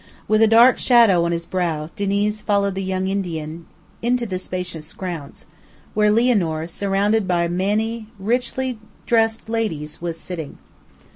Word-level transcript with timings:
With 0.27 0.41
a 0.41 0.47
dark 0.47 0.79
shadow 0.79 1.25
on 1.25 1.31
his 1.31 1.45
brow, 1.45 1.91
Diniz 1.95 2.41
followed 2.41 2.73
the 2.73 2.81
young 2.83 3.05
Indian 3.05 3.67
into 4.01 4.25
the 4.25 4.39
spacious 4.39 4.93
grounds, 4.93 5.45
where 5.93 6.09
Lianor, 6.09 6.67
surrounded 6.67 7.27
by 7.27 7.47
many 7.47 8.07
richly 8.17 8.79
dressed 9.05 9.47
ladies, 9.47 10.01
was 10.01 10.19
sitting. 10.19 10.57